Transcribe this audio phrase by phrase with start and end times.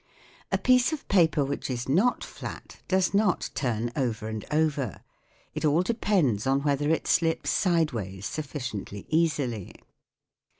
[0.51, 5.03] A piece of paper which is not flat does not turn over and over:
[5.53, 9.75] it all depends on whether it slips sideways sufficiently easily.